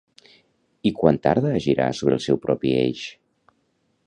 I 0.89 0.91
quant 1.01 1.21
tarda 1.27 1.53
a 1.53 1.61
girar 1.67 1.91
sobre 2.01 2.19
el 2.21 2.25
seu 2.29 2.43
propi 2.47 2.77
eix? 2.83 3.05